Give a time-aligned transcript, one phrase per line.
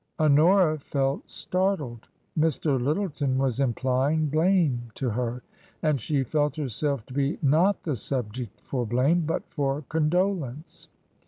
[0.19, 2.07] Honora felt startled.
[2.35, 2.81] Mr.
[2.83, 5.43] Lyttleton was implying blame to her.
[5.83, 10.87] And she felt herself to be not the subject for blame, but for condolence.